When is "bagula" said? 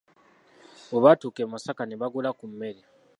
2.01-2.29